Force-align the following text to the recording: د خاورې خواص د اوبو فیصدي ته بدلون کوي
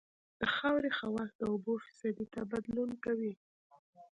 د 0.39 0.41
خاورې 0.55 0.89
خواص 0.97 1.29
د 1.39 1.41
اوبو 1.51 1.73
فیصدي 1.85 2.25
ته 2.33 2.41
بدلون 2.51 2.89
کوي 3.05 3.33